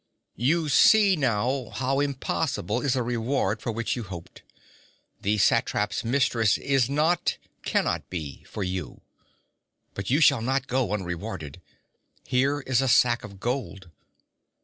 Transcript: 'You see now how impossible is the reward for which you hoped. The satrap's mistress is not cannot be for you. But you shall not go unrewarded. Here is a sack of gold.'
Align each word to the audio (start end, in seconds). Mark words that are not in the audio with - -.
'You 0.35 0.67
see 0.67 1.15
now 1.15 1.69
how 1.69 1.99
impossible 1.99 2.81
is 2.81 2.93
the 2.93 3.03
reward 3.03 3.61
for 3.61 3.71
which 3.71 3.95
you 3.95 4.01
hoped. 4.01 4.41
The 5.21 5.37
satrap's 5.37 6.03
mistress 6.03 6.57
is 6.57 6.89
not 6.89 7.37
cannot 7.61 8.09
be 8.09 8.43
for 8.45 8.63
you. 8.63 9.01
But 9.93 10.09
you 10.09 10.19
shall 10.19 10.41
not 10.41 10.65
go 10.65 10.91
unrewarded. 10.91 11.61
Here 12.25 12.61
is 12.61 12.81
a 12.81 12.87
sack 12.87 13.23
of 13.23 13.39
gold.' 13.39 13.91